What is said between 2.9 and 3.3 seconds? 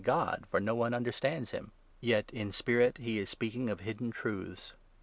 he is